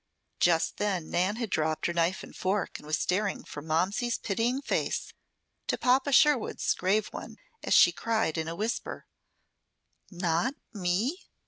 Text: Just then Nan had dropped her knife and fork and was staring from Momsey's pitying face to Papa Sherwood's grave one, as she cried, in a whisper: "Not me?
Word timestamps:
Just 0.39 0.77
then 0.77 1.11
Nan 1.11 1.35
had 1.35 1.51
dropped 1.51 1.85
her 1.85 1.93
knife 1.93 2.23
and 2.23 2.35
fork 2.35 2.79
and 2.79 2.87
was 2.87 2.97
staring 2.97 3.43
from 3.43 3.67
Momsey's 3.67 4.17
pitying 4.17 4.59
face 4.59 5.13
to 5.67 5.77
Papa 5.77 6.11
Sherwood's 6.11 6.73
grave 6.73 7.09
one, 7.11 7.35
as 7.63 7.75
she 7.75 7.91
cried, 7.91 8.35
in 8.35 8.47
a 8.47 8.55
whisper: 8.55 9.05
"Not 10.09 10.55
me? 10.73 11.19